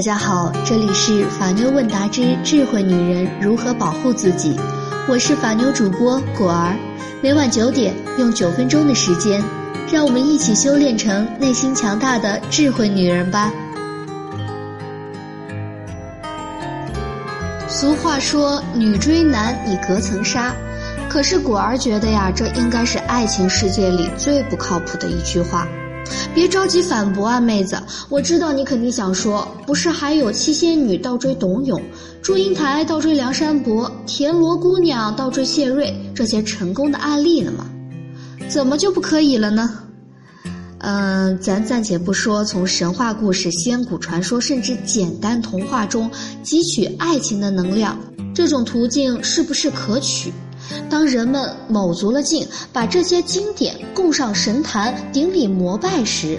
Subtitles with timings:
[0.00, 4.58] 大家好，这里是法妞问答之智慧女人如何保护自己，
[5.06, 6.74] 我是法妞主播果儿，
[7.20, 9.44] 每晚九点用九分钟的时间，
[9.92, 13.52] 让我们一起修炼成内心强大的智慧女人吧。
[17.68, 20.56] 俗话说“女追男，你隔层纱”，
[21.10, 25.68] 可是果儿觉得呀，这应该是爱情世界里最不靠谱的一句话。
[26.34, 27.80] 别着急反驳啊，妹子！
[28.08, 31.80] 我知道你肯定想说，不是还有七仙女倒追董永，
[32.22, 37.66] 祝英台倒追梁山伯，田螺姑娘倒追谢瑞这些成功的案例呢吗？
[38.48, 39.70] 怎么就不可以了呢？
[40.78, 46.10] 嗯，咱暂且不说从神话故事、仙古传说，甚至简单童话中
[46.42, 47.98] 汲取爱情的能量，
[48.34, 50.32] 这种途径是不是可取？
[50.88, 56.38] 当人们卯足了劲把这些经典供上神坛顶礼膜拜时，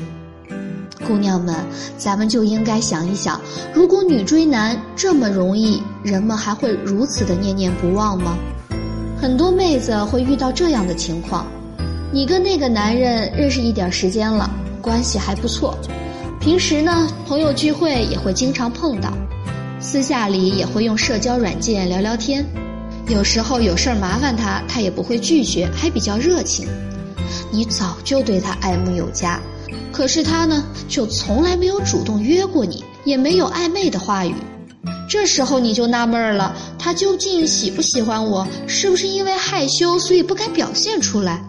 [1.08, 1.56] 姑娘们，
[1.98, 3.42] 咱们就应该想一想：
[3.74, 8.38] 如果女追男这么容易，人们还会如此的念念不忘吗？
[9.20, 11.46] 很多妹子会遇到这样的情况：
[12.12, 14.50] 你跟那个男人认识一点时间了，
[14.82, 15.78] 关系还不错，
[16.40, 19.12] 平时呢朋友聚会也会经常碰到，
[19.80, 22.46] 私下里也会用社交软件聊聊天。
[23.08, 26.68] 有时候有事儿麻烦他，他也不会拒绝，还比较热情。
[27.52, 29.40] 你早就对他爱慕有加，
[29.92, 34.34] 可是他呢，就从来没有主动约过你，也没有暧昧的话语。
[35.10, 38.48] 这时候你就纳闷儿了，他究竟喜不喜欢我？
[38.66, 41.42] 是不是因为害羞，所以不敢表现出来？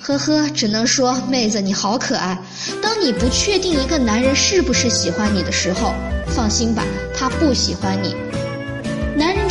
[0.00, 2.38] 呵呵，只能说妹子你好可爱。
[2.82, 5.94] 当你不确定一个男人是不是喜欢你的时候，
[6.26, 6.84] 放心吧，
[7.14, 8.14] 他不喜欢你。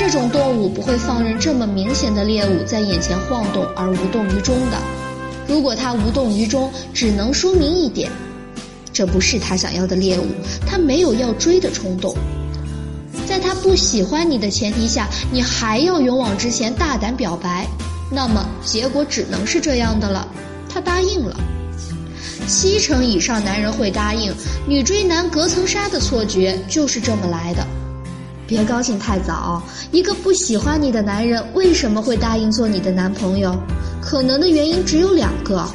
[0.09, 4.77] 这种动物不会放任这么明显的猎物在眼前晃动而无动于衷的。
[5.49, 8.09] 如果他无动于衷，只能说明一点，
[8.93, 10.25] 这不是他想要的猎物，
[10.65, 12.15] 他没有要追的冲动。
[13.27, 17.67] 在他不喜欢你的前提下，你还要勇往直前大胆表白，
[18.09, 20.25] 那么结果只能是这样的了，
[20.69, 21.35] 他答应了。
[22.47, 24.33] 七成以上男人会答应，
[24.65, 27.67] 女追男隔层纱的错觉就是这么来的。
[28.47, 33.53] 别高兴太早，一个不喜欢你的男人为什么会答应做你的男朋友？
[34.01, 35.67] 可能的原因只有两个：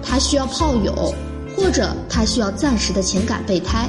[0.00, 1.12] 他需要炮友，
[1.56, 3.88] 或者他需要暂时的情感备胎。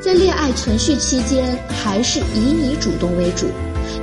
[0.00, 3.48] 在恋爱存续期间，还是以你主动为主，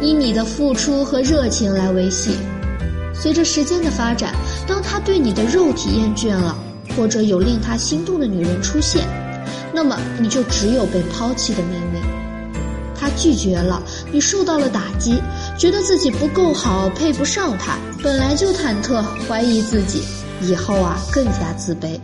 [0.02, 2.38] 以你的付出和热情来维系。
[3.12, 4.36] 随着时间的发展，
[4.68, 6.56] 当他对你的肉体厌倦了，
[6.96, 9.04] 或者有令他心动的女人出现，
[9.74, 12.13] 那么你就只有被抛弃的命运。
[13.04, 13.84] 他拒绝了，
[14.14, 15.22] 你受到了打击，
[15.58, 20.02] 觉得自己不够好，配不上他，本来就忐忑，怀疑自己，
[20.42, 22.00] 以后啊更加自卑。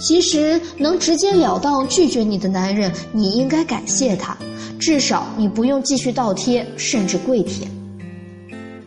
[0.00, 4.36] 其实能直截了当拒绝你的男人，你应该感谢他，
[4.76, 7.70] 至少你不用继续倒贴，甚至跪舔。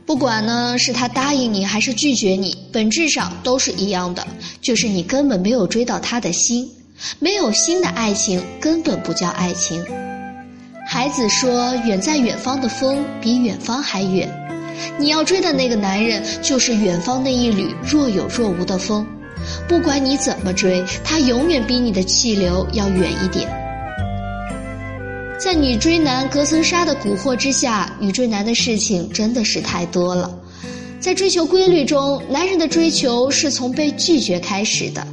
[0.06, 4.28] 不管呢是他答应你还是拒绝你，本质上都是一样的，
[4.62, 6.70] 就是你根本没有追到他的心，
[7.20, 9.81] 没有心的爱情根本不叫爱情。
[10.95, 14.29] 孩子说：“远在远方的风比远方还远，
[14.97, 19.06] 你要追的那个男人就是远方那一缕若有若无的风。
[19.67, 23.45] 不管你怎么追，他永远比你的气流要远一点。”
[25.38, 30.33] 在女追男隔层纱的蛊惑之下，女追男的事情真的是太多了。
[31.01, 35.06] 在追求规律中，男人的追求是从被拒绝开始的，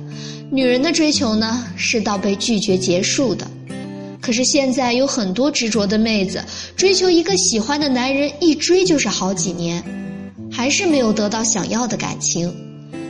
[0.49, 3.45] 女人的追求呢是到被拒绝结束的。
[4.23, 6.43] 可是现在有很多执着的妹子，
[6.77, 9.83] 追求一个喜欢的男人，一追就是好几年，
[10.51, 12.55] 还是没有得到想要的感情。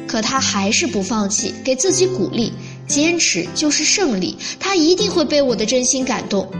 [0.08, 2.50] 可她还是不放弃，给自己鼓励，
[2.86, 4.36] 坚持就是胜利。
[4.58, 6.50] 他一定会被我的真心感动。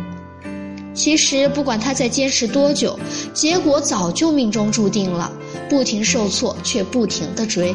[0.95, 2.99] 其实不管他在坚持多久，
[3.33, 5.33] 结果早就命中注定了。
[5.71, 7.75] 不停受挫却不停的追，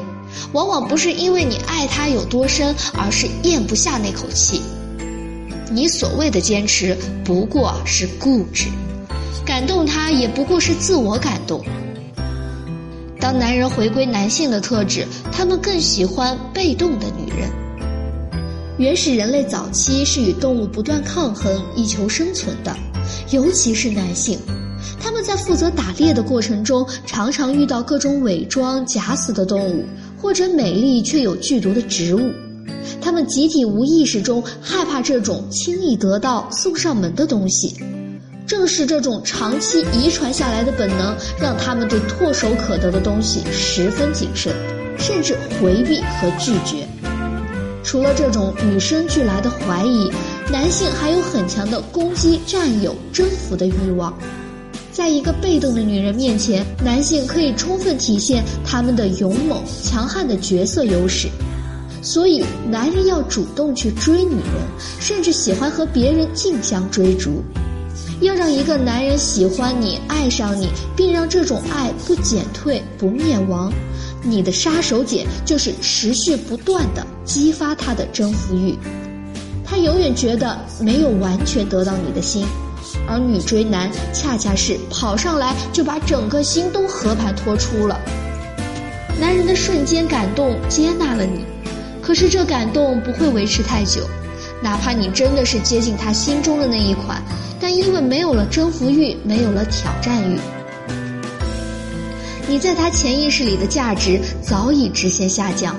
[0.54, 4.62] 往往不是因为你爱他有多深，而是咽不下那口气。
[5.72, 8.68] 你所谓的坚持不过是固执，
[9.46, 11.64] 感动他也不过是自我感动。
[13.20, 17.50] 当男人回归男性的特质，他们更喜欢被动的女人。
[18.78, 22.76] 原始人类早期是与动物不断抗衡以求生存的，
[23.32, 24.40] 尤其是男性，
[25.00, 29.84] 他们在负责打猎的过程中，常常遇到各种伪装假死的动物，
[30.22, 32.32] 或者美丽却有剧毒的植物。
[33.18, 37.76] 他们集体无意识中害怕这种轻易得到、送上门的东西，
[38.46, 44.54] 正是这种长期遗传下来的本能，让他们对唾手可得的东西十分谨慎，
[45.00, 46.88] 甚至回避和拒绝。
[47.84, 50.12] 除了这种与生俱来的怀疑，
[50.52, 54.16] 男性还有很强的攻击、占有、征服的欲望。
[54.92, 61.28] 在一个被动的女人面前，男性可以充分体现他们的勇猛、强悍的角色优势。
[62.08, 64.64] 所以，男人要主动去追女人，
[64.98, 67.44] 甚至喜欢和别人竞相追逐。
[68.22, 73.74] 要让一个男人喜欢你、爱上你，并让这种爱不减退、不灭亡，
[74.24, 78.74] 你的杀手锏就是持续不断的激发他的征服欲。
[79.66, 82.46] 他永远觉得没有完全得到你的心。
[83.06, 88.00] 而女追男恰恰是跑上来就把整个心都和盘托出了，
[89.20, 91.44] 男人的瞬间感动接纳了你，
[92.08, 94.08] 可是这感动不会维持太久，
[94.64, 97.22] 哪怕你真的是接近他心中的那一款，
[97.60, 100.40] 但因为没有了征服欲，没有了挑战欲，
[102.48, 105.76] 你在他潜意识里的价值早已直线下降。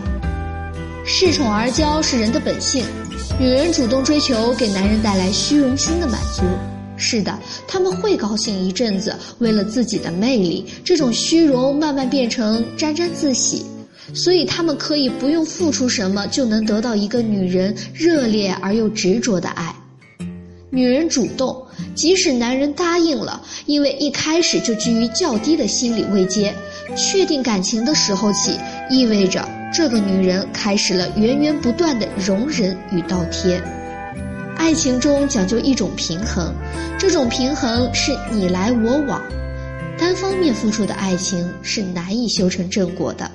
[1.07, 2.85] 恃宠而骄是人的本性，
[3.41, 6.43] 女人主动追求给男人带来虚荣心的满足。
[6.99, 13.65] 是的，他们会高兴一阵子，为了自己的魅力，这种虚荣慢慢变成沾沾自喜，
[14.15, 19.75] 所以他们可以不用付出什么就能得到一个女人热烈而又执着的爱。
[20.71, 26.55] 女人主动，即使男人答应了，因为一开始就居于较低的心理位阶，
[26.95, 28.59] 确定感情的时候起，
[28.91, 33.63] 意味着这个女人开始了源源不断的容忍与倒贴。
[34.59, 36.53] 爱情中讲究一种平衡，
[36.99, 39.23] 这种平衡是你来我往，
[39.99, 43.31] 单方面付出的爱情是难以修成正果的。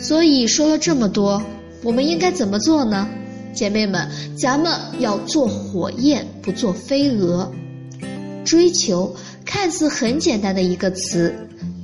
[0.00, 1.42] 所以说了这么多，
[1.82, 3.06] 我们应该怎么做呢？
[3.52, 7.50] 姐妹们，咱们要做火焰，不做飞蛾。
[8.44, 9.14] 追求
[9.44, 11.34] 看似很简单的一个词，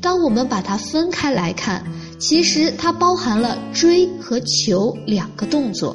[0.01, 1.85] 当我们把它分开来看，
[2.19, 5.95] 其实它包含了追和求两个动作。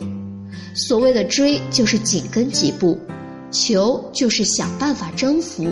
[0.76, 2.98] 所谓的追就是紧跟几步，
[3.50, 5.68] 求就是想办法征服。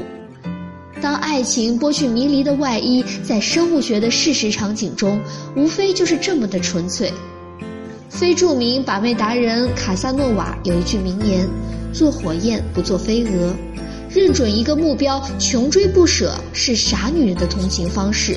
[1.02, 5.20] 当爱情剥去迷离的外衣，在生物学的事实场景中，
[5.56, 7.14] 无非就是这么的纯粹。
[8.10, 11.48] 非著名把妹达人卡萨诺瓦有一句名言
[11.94, 13.54] ：“做火焰不做飞蛾，
[14.10, 18.36] 认准一个目标，穷追不舍是傻女人的通行方式。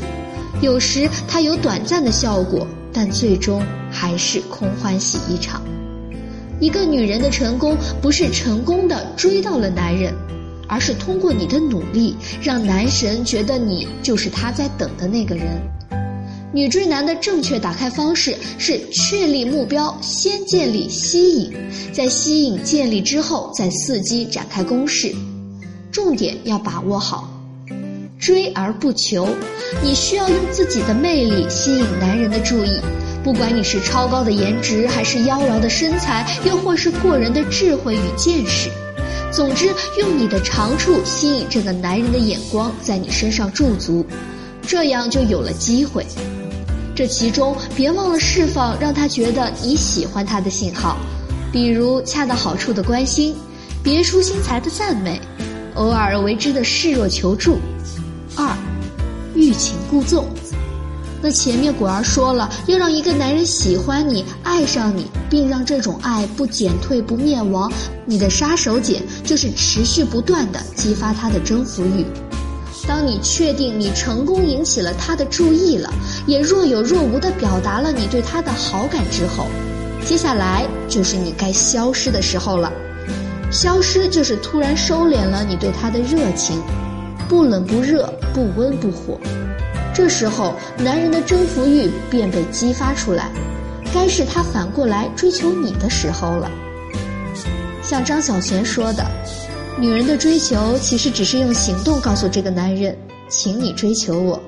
[0.60, 3.60] 有时它有短暂的效果，但最终
[3.90, 5.60] 还是空欢喜一场。”
[6.60, 10.14] 一个女人的成功不是成功的追到了男人，
[10.72, 15.46] 而是通过你的努力，让男神觉得你就是他在等的那个人。
[16.50, 21.52] 女追男的正确打开方式是确立目标，先建立吸引，
[21.92, 25.14] 在吸引建立之后再伺机展开攻势。
[25.90, 27.30] 重点要把握好，
[28.18, 29.28] 追而不求，
[29.82, 32.80] 你需要用自己的魅力吸引男人的注意。
[33.22, 38.70] 不管你是超高的颜值，还是妖娆的身材，又或是过人的智慧与见识，
[39.32, 39.66] 总之
[39.98, 44.04] 用你的长处吸引这个男人的眼光在你身上驻足，
[44.60, 46.06] 这样就有了机会。
[46.94, 50.98] 这其中别忘了释放让他觉得你喜欢他的信号，
[51.50, 53.34] 比如恰到好处的关心，
[53.82, 55.18] 别出心裁的赞美，
[55.74, 57.58] 偶尔为之的示弱求助。
[58.36, 58.54] 二，
[59.34, 60.28] 欲擒故纵。
[61.22, 67.72] 那前面果儿说了，要让一个男人喜欢你、爱上你，并让这种爱不减退、不灭亡，
[68.04, 72.04] 你的杀手锏就是持续不断的激发他的征服欲。
[72.88, 75.88] 当你确定你成功引起了他的注意了，
[76.26, 79.46] 也若有若无的表达了你对他的好感之后，
[80.04, 82.72] 接下来就是你该消失的时候了。
[83.52, 86.60] 消失就是突然收敛了你对他的热情，
[87.28, 89.16] 不冷不热，不温不火。
[89.94, 93.30] 这时候，男人的征服欲便被激发出来，
[93.92, 96.50] 该是他反过来追求你的时候了。
[97.82, 99.04] 像张小娴说的
[99.78, 102.96] ：“女人的追求其实只是用行动告诉这个男人，
[103.28, 104.40] 请你追求我，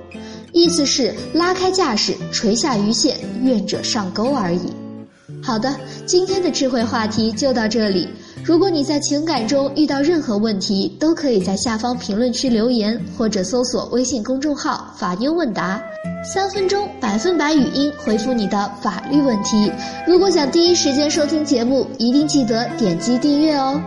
[0.53, 4.73] 意思是拉开架势，垂下鱼线，愿者上钩而已。”
[5.43, 5.75] 好的，
[6.07, 8.09] 今天的智慧话题就到这里。
[8.45, 15.83] 如果你在情感中遇到任何问题，都可以在下方评论区留言，或者搜索微信公众号“法妞问答”，
[16.23, 19.73] 三分钟百分百语音回复你的法律问题。
[20.07, 23.81] 如果想第一时间收听节目，一定记得点击订阅哦。